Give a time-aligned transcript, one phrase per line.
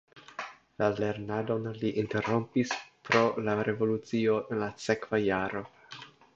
[0.81, 2.73] La lernadon li interrompis
[3.11, 5.67] pro la revolucio en la sekva jaro.